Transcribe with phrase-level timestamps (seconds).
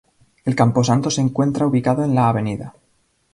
[0.45, 2.37] El camposanto se encuentra ubicado en la Av.